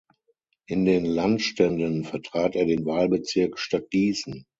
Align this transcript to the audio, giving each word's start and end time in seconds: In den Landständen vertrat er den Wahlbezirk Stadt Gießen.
In 0.65 0.85
den 0.85 1.05
Landständen 1.05 2.05
vertrat 2.05 2.55
er 2.55 2.65
den 2.65 2.87
Wahlbezirk 2.87 3.59
Stadt 3.59 3.91
Gießen. 3.91 4.47